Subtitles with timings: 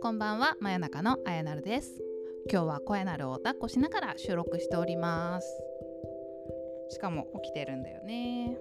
[0.00, 2.00] こんばんは真夜中のあやなるです。
[2.48, 5.48] 今日は声なるを抱っこしながら収録しております。
[6.90, 8.56] しかも起きてるんだよね。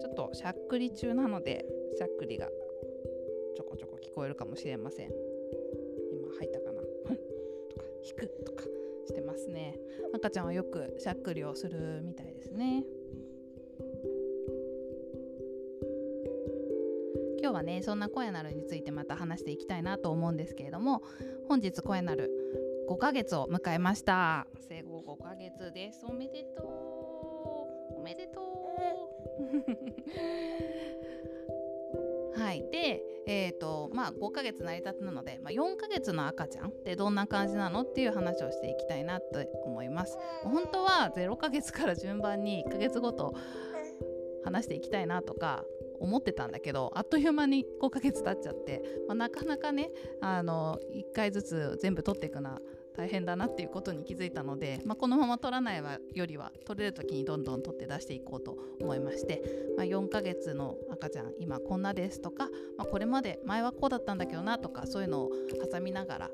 [0.00, 1.64] ちょっとしゃっくり中なので
[1.96, 2.48] しゃっくりが
[3.56, 5.12] ちょこちょこ聞こえるかもしれません。
[6.12, 6.82] 今入ったかな？
[7.70, 8.64] とか引くとか
[9.06, 9.78] してますね。
[10.12, 12.84] 赤ちゃんはよくしゃっくりをするみたいですね。
[17.48, 21.00] 今日はねそんな声なるについてまた話していきたいなと思うんですけれども
[21.48, 22.30] 本日声なる
[22.90, 24.46] 5ヶ月を迎えました。
[24.68, 26.04] 生後5ヶ月です。
[26.04, 26.66] おめでとう。
[28.00, 28.42] おめでと
[32.36, 32.38] う。
[32.38, 32.68] はい。
[32.70, 39.26] でえーとまあ、5ヶ月成り立つなので、まあ、4ヶ月の赤ちゃんってどんな感じなのっていう話をしていきたいなと
[39.64, 40.18] 思います。
[40.44, 43.34] 本当は0ヶ月から順番に1ヶ月ごと
[44.44, 45.64] 話していきたいなとか
[46.00, 52.60] 思ってたんだけどあっという間に5ヶ月経っちゃって、まあ、なかなかねあの1回ずつ全部取っていくのは
[52.96, 55.82] 大変だなっていうことに気づいたので、まあ、このまま取らない
[56.14, 59.40] よりは取れる時にどんどん取って出していこうと思いまして、
[59.76, 65.30] まあ、4ヶ月の赤ちゃん今こんなですとか、まあ、これまで前はこうだったんだけどなとかそういうのを
[65.72, 66.30] 挟みながら、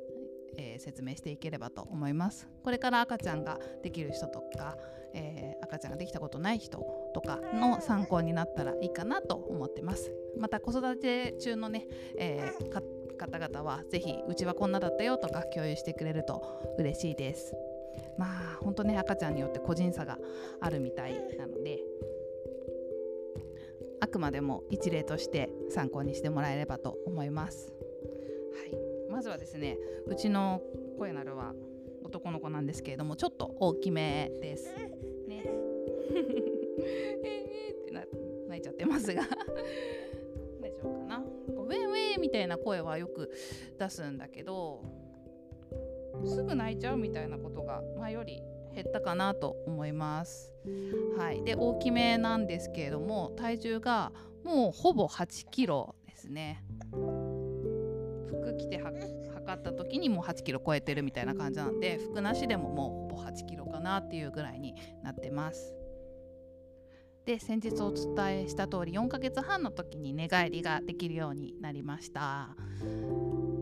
[0.56, 2.48] えー、説明していければと思います。
[2.62, 4.76] これから赤ちゃんができる人とか、
[5.14, 6.78] えー、赤ちゃんができたことない人
[7.14, 10.12] とかの参考になったらいいかなと思ってます。
[10.38, 11.86] また子育て中のね、
[12.18, 17.54] えー方々は是非うちはこんなだったよとか共有してくれると嬉しいです
[18.18, 20.18] まあ本当ね赤ちゃんによって個人差が
[20.60, 21.78] あるみたいなので
[24.00, 27.72] あくまでも一例として参考にしてもらえればと思います、
[28.52, 28.83] はい、
[29.14, 30.60] まずはですねうちの
[30.98, 31.52] 声なるは
[32.02, 34.74] 男の子なんですけれどもちょっと大きめです。
[35.28, 35.44] ね。
[37.24, 37.92] えーって
[38.48, 39.22] 泣いちゃってますが。
[40.60, 41.18] 大丈夫かな。
[41.18, 43.30] ウェイウェイみたいな声はよく
[43.78, 44.82] 出すんだけど
[46.26, 48.42] すぐ泣いちゃうみたいなことが前より
[48.74, 50.52] 減ったかなと思います。
[51.16, 54.10] はい、で大きめなんですけれども体重が
[54.42, 56.64] もうほぼ8キロですね。
[58.34, 65.74] 服着て測った時にもう8キロ超えてるみたいな感じなんで服なしでももうほぼ8キロかなっていうぐらいになってます。
[67.24, 72.54] で先日お伝えした通り4ヶ月半の時に寝返りができるようになりました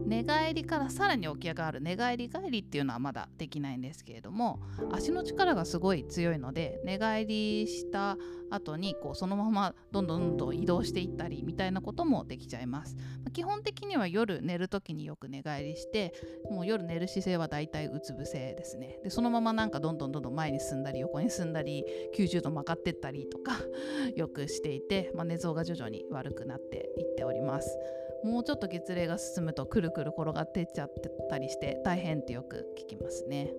[0.07, 4.61] 寝返りからさらに起き上がる寝返り返りっていうのはまだできないんですけれども
[4.93, 8.17] 足の力がすごい強いので寝返りした
[8.51, 16.13] 後にこうそのままどんどんどんどん移動していったりみたいなこともできちゃいます、まあ、基本的には夜寝る時によく寝返りして
[16.51, 18.99] もう夜寝る姿勢はだいたいうつ伏せですね。
[19.03, 21.85] でそのままなんかどんどんどんどん前に進んだり横に進んだり
[22.17, 23.59] 90度曲がってったりとか
[24.17, 27.79] よくしていて、まあ、寝相が徐々に悪くなっていっております。
[28.25, 33.53] もうちょっと月齢が進むとくるくる転がってっちゃってたりして大変ってよく聞きますね。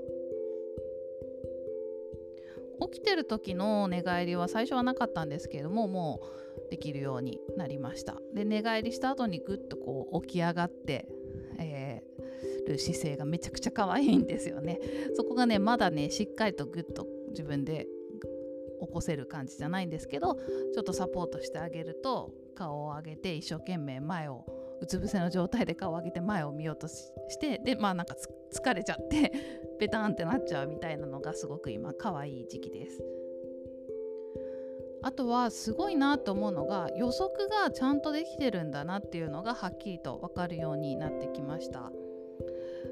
[2.92, 6.22] 起きてる時の寝返りは最初はなかったんですけれどもも
[6.68, 11.08] うできるようになりましたで寝返りした後にぐっとこう起き上がって、
[11.60, 14.80] えー、る姿勢がめちゃくちゃ可愛いんですよね
[15.16, 17.88] そこがねまだねしっかりとぐっと自分で
[18.82, 24.46] 起こせる感じじゃないんですけどちょっとサポートしてあげると顔を上げて一生懸命前を
[24.84, 28.16] うつ伏せの状態で顔を上げて前を見ようとしてでまあなんか
[28.54, 29.32] 疲れちゃって
[29.80, 33.04] ベタンってなっちゃうみたいなのがすごく今可愛い時期です。
[35.06, 41.92] あとはすごいなと思うのが予測がちゃんとできてるんだなっていうのがはっきりと分かるようになってきました。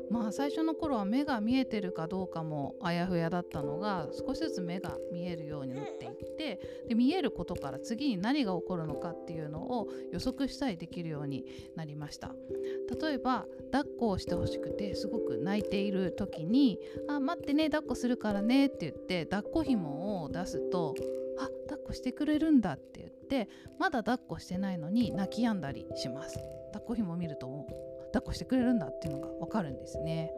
[0.09, 12.31] まあ最初の頃は目が見えてるかどうかもあやふやだったのが少しずつ目が見えるようになっていってで見えることから次に何が起こるのかっていうのを予測したりできるようになりました。
[13.01, 20.95] 例えば抱っこをしてほしくてすごく泣いている時に「あ待ってね抱っこするからね」って言って抱っこ紐を出すと
[21.39, 23.49] 「あ抱っこしてくれるんだ」って言って
[23.79, 26.37] まだ抱っこしてないのに泣き止んだりします。
[26.73, 27.47] 抱っこ紐を見ると
[28.13, 30.31] 抱っこしてくれるんだっていうのが分かるんですね。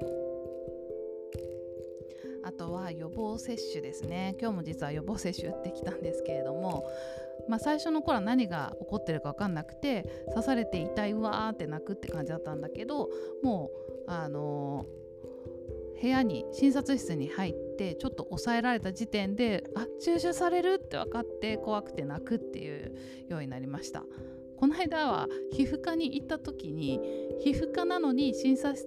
[2.44, 6.86] あとは予防接種ですね今日も実は予防接種打ってきたんですけれども、
[7.48, 10.04] まあ、最初の頃は何が起こってるか分かんなくて
[10.34, 13.10] 刺されて痛いうわーって泣くって感じだったんだけど
[13.44, 13.70] も
[14.08, 15.03] うあのー、
[16.01, 20.81] 部屋に診察室に入ってちょっと抑えられた時点であ注射される？
[20.84, 22.95] って分かって怖くて泣くっていう
[23.30, 24.04] ようになりました。
[24.57, 27.00] この間は皮膚科に行った時に
[27.44, 28.78] 皮膚科なのに診察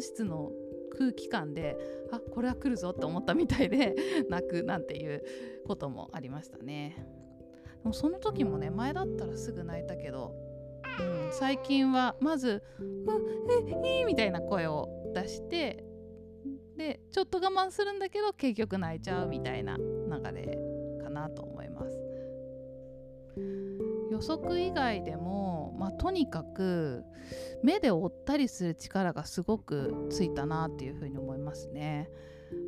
[0.00, 0.52] 室の
[0.96, 1.76] 空気感で
[2.12, 3.94] あこれは来るぞって思ったみたいで
[4.30, 5.24] 泣くなんていう
[5.66, 7.06] こともありましたね。
[7.82, 10.34] でもその時もね前だったらすぐ泣いたけど、
[11.00, 12.84] うん、最近はまず「う
[13.84, 15.84] えいい」みたいな声を出して
[16.76, 19.82] でちょっと我慢するんだけど結局泣いちゃうみたいな流
[20.32, 20.58] れ
[21.02, 21.98] かなと思います。
[24.10, 27.04] 予測以外でも、まあ、とにかく
[27.64, 32.08] 目で追ったりする力がすごくついたなっていうふうに思いますね。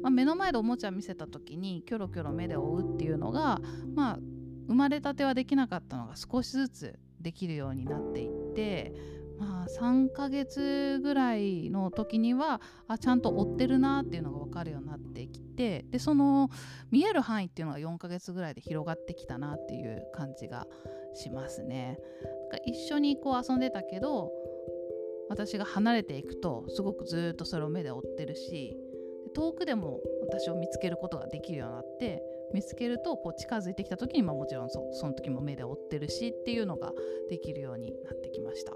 [0.03, 3.61] まあ、目の前でおもちゃ見せた時にキョロキョロ目で追うっていうのが、
[3.95, 4.19] まあ、
[4.67, 8.93] 生まれたてはできなかったのが少しずつできるようになっていって
[9.39, 16.49] まあ、3ヶ月ぐらいの時にはあちゃんと追ってるなっていうのが分かるようになってきてでその
[16.91, 20.67] 見える範囲っていうのが4ヶ月ぐらいで広がってきたなっていう感じが
[21.15, 21.99] しますね。
[22.51, 24.31] か一緒にこう遊んでたけど
[25.29, 28.77] 私が離れていくとすごくずっとそれを目で追ってるし
[29.35, 32.23] 遠くでも私を見つけることができるようになって
[32.55, 36.93] 見つけるとこう近づいてきた時に、まあ、もちろんそその時も目で追ってるしっていうのが
[37.29, 38.73] できるようになってきました。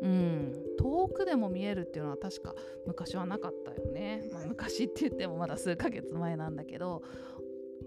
[0.00, 2.54] うん、遠くでも見えるっていうのは確か
[2.86, 7.02] 昔はなかったよね、まあ、昔って言ってもまだ数ヶ月前なんだけど、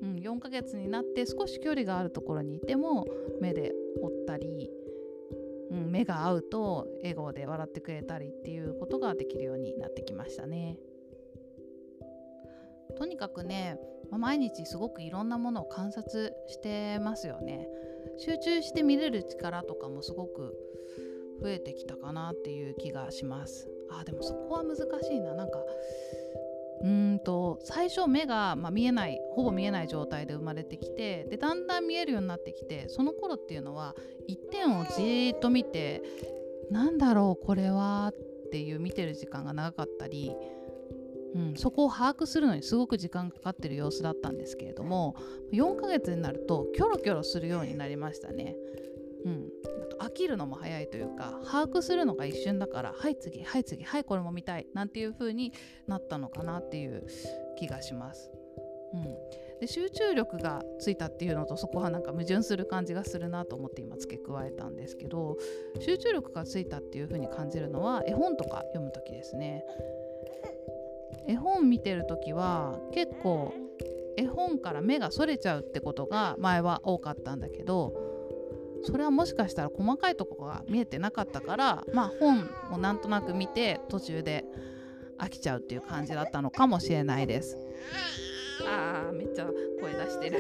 [0.02, 3.08] うん、4ヶ月になって少し距離があるところにいても
[3.40, 3.72] 目で
[4.02, 4.70] 追ったり、
[5.72, 10.78] うん、目が合うと笑顔で笑ってくれたりっていうことができるようになってきましたね。
[12.98, 13.80] とにかくね、
[14.10, 17.68] まあ、毎日すごくいろんなものを観察してますよね。
[18.18, 20.56] 集中して見れる力とかもすごく
[21.42, 25.60] 増えてきたかなっていう気がしますあでもそこは難しいななんか
[26.84, 33.96] うんと最初目が、まあ、見えないほぼ見えない状態で生まれてきてでだんだん見えるようになってきてその頃っていうのは
[34.28, 36.02] 一点をじーっと見て
[36.72, 40.36] なんだろうこれはっていう見てる時間が長かったり、
[41.36, 45.16] うん、そこを把握するのにすごく時間かかってる様子だったんですけれども
[45.54, 48.56] 4ヶ月になるとキョロキョロするようになりましたね。
[49.24, 49.50] うん、
[50.00, 55.54] 飽きるのも早いというか把握するのが一瞬だからはい次はい次はいこれも見たいなんていう風に
[55.88, 57.06] なったのかなっていう
[57.58, 58.32] 気がします。
[58.94, 59.04] うん、
[59.62, 65.38] で集中力がついたっていうのとそこはなんか矛盾する感じがするなと思って今付け加えたんですけど
[65.80, 69.64] 集中力がついたっていう風に感じるのは絵本とか読む時ですね。
[71.28, 73.54] 絵本見てる時は結構
[74.18, 78.11] 絵本から目がそれちゃうってことが前は多かったんだけど
[78.84, 84.46] それはもしかしたら細かいとこが見えてなかったからまあ本をなんとなく見て途中で
[85.18, 87.58] 飽きちゃうっていう感じだったのかもしれないです。
[88.68, 89.50] あーめっちゃ
[89.80, 90.40] 声出してる。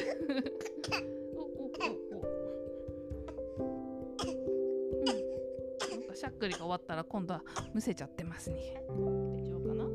[5.92, 8.84] なんかしゃっくりが終わったら今度はむせちゃってますね。
[8.90, 9.84] 大丈夫かな？
[9.86, 9.90] 大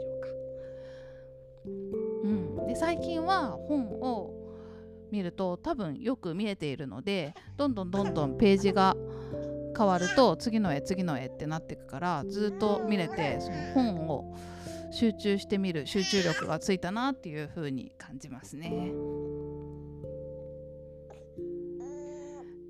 [0.00, 0.28] 丈夫か。
[1.64, 2.66] うん。
[2.66, 4.35] で最近は本を
[5.10, 8.96] 見ると多分よく見えているのでどんどんどんどんページが
[9.76, 14.36] 変わると次の絵次の絵ってなっていくからずっと見れてその本を
[14.90, 18.92] 集中してみる集中力がついたなっていう風に感じますね。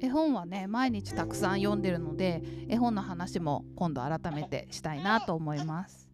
[0.00, 6.08] 絵本はね毎日たくさん読んでるので絵本の話も今度改めてしたいなと思います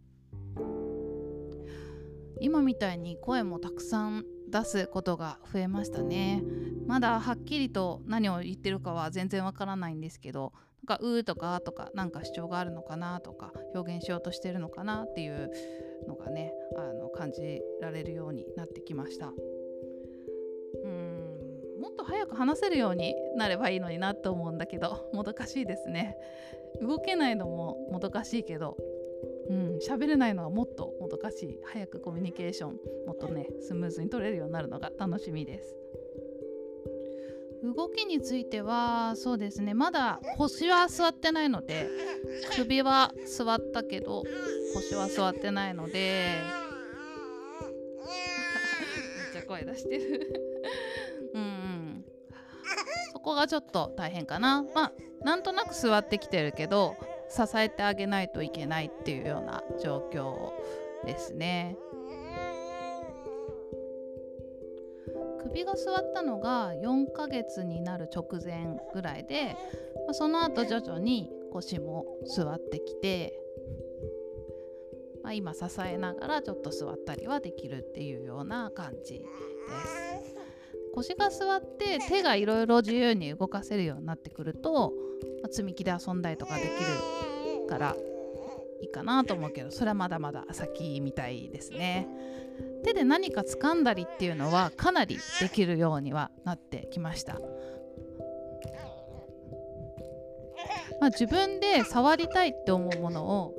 [2.41, 6.43] 今みたいに声もたくさん出すことが増えましたね。
[6.87, 10.53] まだはっきりと何を言ってるかは全然わからないんですけど
[10.87, 15.51] なんかうーとかあとかなんか主張があるのかなとか表現しようとしてるのかなっていう
[16.07, 19.33] のがねあの感じられるようになってきました。
[20.85, 21.33] うん
[21.81, 26.17] もっと早く話せるようになればいいのになと思うんだけど もどかしいですね。
[26.81, 28.77] 動けないのももどかしいけど
[29.49, 32.71] うん喋れないのはもっともどかし早くコミュニケーション
[33.07, 35.77] もっとねスムーズに取れるようになるのが楽しみです
[37.63, 41.87] 動きについてはそうですねまだ腰は座ってないので
[42.57, 44.25] 首は座ったけど
[44.75, 46.41] 腰は座ってないので
[49.35, 50.43] めっちゃ声出してる
[51.35, 52.05] うん、うん、
[53.13, 54.93] そこがちょっと大変かなまあ
[55.25, 56.97] なんとなく座ってきてるけど
[57.29, 60.53] 支えてあげないといけないっていうような状況
[61.05, 61.77] ですね。
[65.43, 69.57] 首が座ったのが4ヶ月になる直前ぐらいで、
[70.13, 73.39] その後徐々に腰も座ってきて、
[75.23, 80.37] まあ、今支えながらちょっと座ったりはできるっていうような感じです。
[80.95, 84.93] 腰が座って手がいろいろ自由に動かせるようになってくると、
[85.43, 87.97] まあ、積み木で遊んだりとかできるから
[88.83, 92.09] いいかなと思うけどそれはまだまだ先みたいですね。
[92.85, 97.41] 手で何か掴んだりっていうのはかなりできるようにはなってきました。
[101.01, 103.55] まあ、自分で触りたいって思うものを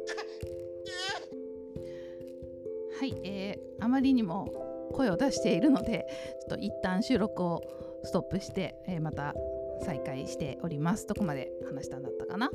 [2.99, 4.47] はい、えー、あまりにも
[4.93, 6.07] 声を出しているので
[6.47, 7.61] ちょっと一旦収録を
[8.03, 9.33] ストップして、えー、また
[9.81, 12.49] 再開しておりますどこまで話したんだったかな？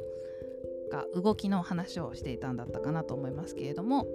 [0.88, 4.07] が動きの話をしていたんだったかなと思いますけれども、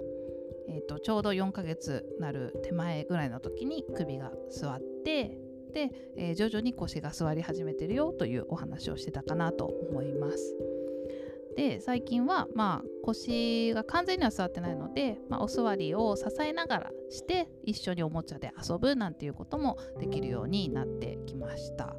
[0.68, 5.38] えーと、ちょうど4ヶ月なる手前ぐらいの時に首が座って
[5.72, 10.56] で、えー、徐々に腰が座り始めてるよというお話をしてたかなと思います。
[11.56, 21.94] で最近はまあ腰が完全には座ってないので、まあ、お座りを支えながらして一緒におもちゃで遊ぶなんていうこともできるようになってきました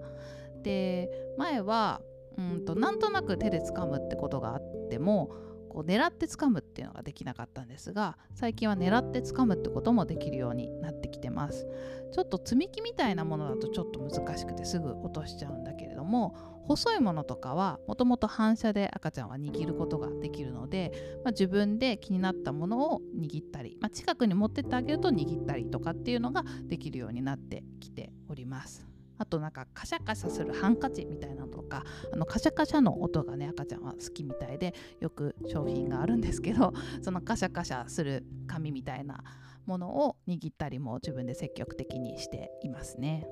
[0.62, 2.02] で前は
[2.38, 5.32] うんとなんとなく手で掴むってことがあっても
[5.76, 11.68] こう狙って掴むっていうのができなかったんですが最近は狙って掴むってこともできるようになってきてます
[12.14, 20.94] ちょっと積み木みたいなものだとちょっと難しくてすぐ落としちゃうんだけれども細いものとかはもともと反射で赤ちゃんは握ることができるので、
[21.26, 28.95] まあ、自分で気になったものを握ったり、まあ、近くに持ってってあげると握ったりとかっていうのができるようになってきております。
[29.18, 39.24] あとなんかカシャカシャするハンカチみたいなのとかあのカシャカシャの音がね赤ちゃんは好きみたいでよく商品があるんですけど そのカシャカシャする紙みたいな
[39.66, 43.28] ものを握ったりも自分で積極的にしていますね。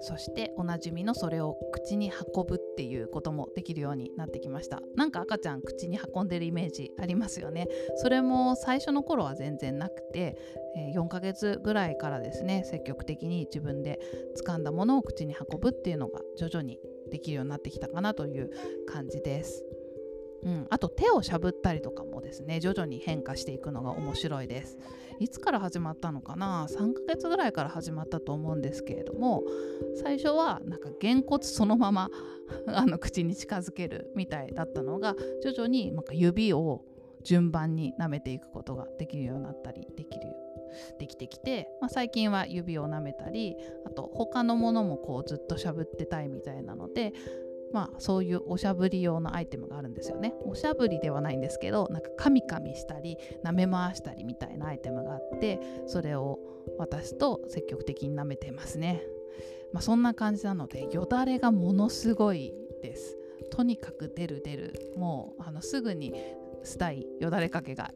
[0.00, 4.80] そしておなじみのそれを口に運ぶっていうこともできるようになってきました。
[4.96, 7.68] なんか赤ちゃん口に運んでるイメージありますよね。
[7.96, 10.36] それも最初の頃は全然なくて、
[10.94, 13.98] 4ヶ月ぐらいからですね積極的に自分で
[14.46, 16.78] 掴んだものを口に運ぶっていうのが徐々に
[17.10, 18.50] できるようになってきたかなという
[18.86, 19.64] 感じです。
[20.42, 24.78] うん、あと手をしゃぶったりとかもですね徐々に変化していくのが面白いです。
[25.20, 29.42] いつから始まったのかな？3ヶ月ぐらいから始まったと思うんですけれども
[30.00, 32.10] 最初はなんかげんこつそのまま
[32.66, 36.84] あの口に近づけるみたいだったのが徐々になんか指を
[37.24, 40.34] 順番に舐めていくことができるようになったりできる
[40.98, 47.12] できてきて、まあ、最近は指を舐めたりあと他のものもこうずっとしゃぶってたいみたいなので
[47.72, 50.34] まあ、そういうおしゃぶり用のアイテムがあるんですよね。
[50.44, 56.38] おしゃぶりではないんですけどなんかカミカミしたり舐め回したりみたいなアイテムがあってそれを
[56.78, 59.02] 渡すと積極的に舐めてますね。
[59.72, 63.18] まあ、そんな感じなのでよだれがものすごいです。
[63.50, 66.12] とにかく出る出るもうあのすぐに
[66.62, 67.92] スタイよだれかけが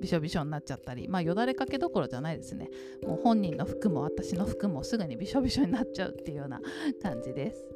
[0.00, 2.68] びしょびしょになっちゃったりまあよだれかけどころじゃないですね
[3.06, 6.60] もう本人の服も私の服もすぐにびしょびしょになっちゃうっていうような
[7.02, 7.66] 感じです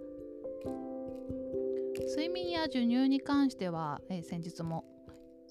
[2.09, 4.85] 睡眠や授乳に関しては、えー、先日も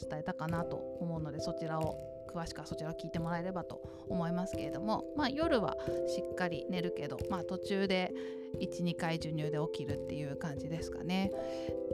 [0.02, 1.96] 伝えたかなと思うのでそちらを
[2.34, 5.76] 詳しくはそちらを聞いてもらえればと思いますけれども、まあ、夜は
[6.08, 8.12] しっかり寝るけど、まあ、途中で
[8.60, 11.32] 12回授乳で起きるっていう感じですかね。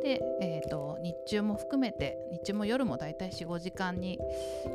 [0.01, 4.20] で、えーと、日中も含めて日中も夜もだいたい45時間に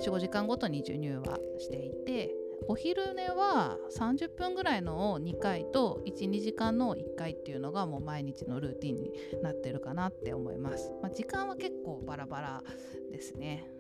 [0.02, 2.30] 45時間ごとに授乳はしていて
[2.67, 9.12] お昼寝は30分ぐらいのを2回と12時間の1回っていうのがもう毎日のルーティンに
[9.43, 12.65] なってるかなって思います、まあ、時間は結構バラバラ
[13.12, 13.71] ですね。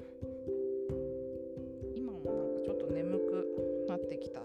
[1.94, 4.42] 今もなんかちょっと眠くなってきた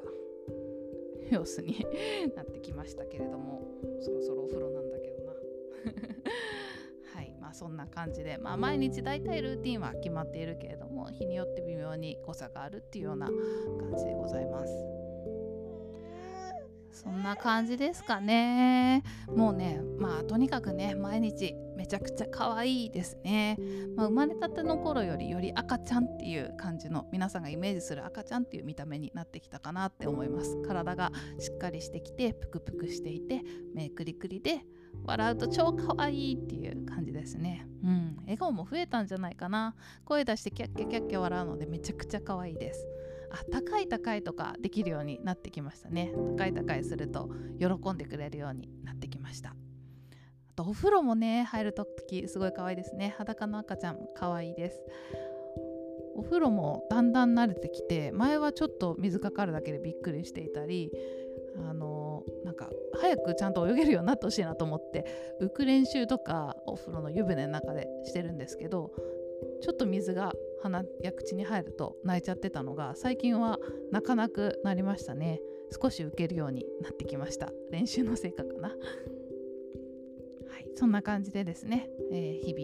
[1.29, 1.85] 様子に
[2.35, 3.61] なってきましたけれども
[4.01, 5.33] そろそろお風呂なんだけどな。
[7.53, 13.35] そんな感じで、まあ、毎日だいたいルーティンは決まっているけれども日によって微妙に誤差があるっていうような感
[13.97, 15.03] じでございます。
[16.93, 19.03] そんな感じですかね。
[19.27, 23.57] もうね、まあとにかくね、毎日めちゃくちゃ可愛いですね。
[23.95, 30.61] まあ、生まれたての頃よりより赤ちゃんっていう感じの皆さんがイメージする赤ちゃんっていう見た目になってきたかなって思います。
[30.61, 33.41] 体がしっかりしてきてぷくぷくしていて
[33.73, 34.61] 目くりくりで
[35.05, 37.67] 笑うと超可愛いっていう感じですね。
[37.83, 39.75] うん、笑顔も増えたんじゃないかな。
[40.05, 42.87] 声出してキャッキャキャッキャ笑うのでめちゃくちゃ可愛いです。
[43.31, 46.13] あ高い高いとかできるようになってきましたね。
[46.37, 49.49] 高い高いすると喜んでくれるようになってきました。
[49.49, 49.53] あ
[50.55, 53.15] とお風呂もね入るときすごい可愛いですね。
[53.17, 54.83] 裸の赤ちゃん可愛いです。
[56.15, 60.91] お風呂もだんだん慣れてきて前はちょっと水かかるだけでびっくりしていたり
[61.57, 62.02] あの
[62.99, 65.05] 早くちゃんと泳げるようになってほしいなと思って
[65.41, 68.91] 浮く練習とかお風呂の湯船の中でしてるんですけど
[69.61, 73.57] ちょっと水が鼻や口に入ると泣いちゃってたのが最近は
[73.91, 75.41] 泣かなくなりましたね。
[75.81, 77.51] 少し浮けるようになってきました。
[77.71, 78.69] 練習の成果かな。
[78.69, 78.75] は
[80.59, 82.62] い、そんな感じでですね、えー、日々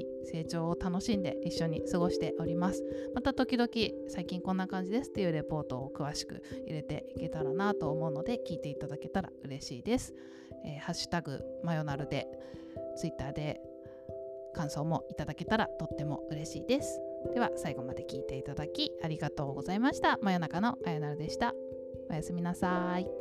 [0.49, 2.83] 長を楽しんで一緒に過ごしております。
[3.15, 3.69] また時々
[4.09, 10.13] 最近こんな感じですっていうレポートを詳しく入れていけたらなと思うので聞いていただけたら嬉しいです、
[10.65, 12.27] えー、ハッシュタグマヨナルで
[12.97, 13.61] ツイッターで
[14.53, 16.99] 感想もいただけたらとっても嬉しいです。
[17.33, 20.17] では最後まで聞いていただきありがとうございました。
[20.21, 21.53] 真夜中のあやなるでした。
[22.09, 23.18] おやすみなさい。